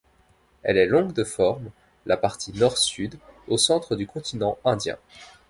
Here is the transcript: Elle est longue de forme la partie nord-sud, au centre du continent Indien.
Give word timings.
Elle 0.63 0.79
est 0.79 0.87
longue 0.87 1.13
de 1.13 1.23
forme 1.23 1.69
la 2.07 2.17
partie 2.17 2.53
nord-sud, 2.53 3.19
au 3.47 3.59
centre 3.59 3.95
du 3.95 4.07
continent 4.07 4.57
Indien. 4.65 4.97